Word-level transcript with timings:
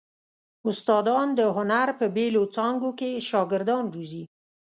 استادان 0.69 1.27
د 1.39 1.41
هنر 1.55 1.87
په 1.99 2.05
بېلو 2.15 2.43
څانګو 2.55 2.89
کې 2.99 3.11
شاګردان 3.29 3.83
روزي. 3.95 4.23